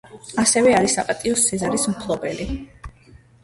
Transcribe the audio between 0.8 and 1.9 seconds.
საპატიო სეზარის